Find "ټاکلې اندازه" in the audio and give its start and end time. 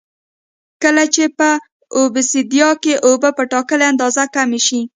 3.51-4.23